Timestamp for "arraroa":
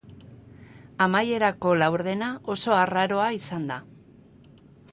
2.79-3.31